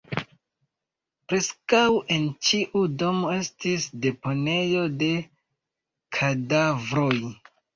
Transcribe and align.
Preskaŭ 1.33 1.81
en 2.15 2.25
ĉiu 2.47 2.81
domo 3.03 3.31
estis 3.35 3.87
deponejo 4.07 4.89
de 5.05 5.13
kadavroj. 6.19 7.09